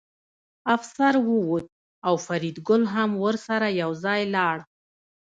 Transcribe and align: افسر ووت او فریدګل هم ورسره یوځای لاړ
افسر 0.75 1.13
ووت 1.29 1.65
او 2.07 2.13
فریدګل 2.25 2.81
هم 2.93 3.11
ورسره 3.23 3.67
یوځای 3.81 4.21
لاړ 4.35 4.57